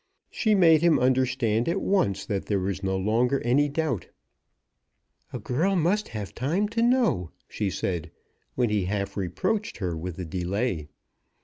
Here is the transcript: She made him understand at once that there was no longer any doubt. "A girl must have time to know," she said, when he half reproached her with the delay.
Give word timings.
She 0.31 0.55
made 0.55 0.81
him 0.81 0.97
understand 0.97 1.69
at 1.69 1.79
once 1.79 2.25
that 2.25 2.47
there 2.47 2.57
was 2.59 2.81
no 2.81 2.97
longer 2.97 3.39
any 3.41 3.69
doubt. 3.69 4.07
"A 5.31 5.37
girl 5.37 5.75
must 5.75 6.07
have 6.07 6.33
time 6.33 6.67
to 6.69 6.81
know," 6.81 7.29
she 7.47 7.69
said, 7.69 8.09
when 8.55 8.71
he 8.71 8.85
half 8.85 9.15
reproached 9.15 9.77
her 9.77 9.95
with 9.95 10.15
the 10.15 10.25
delay. 10.25 10.87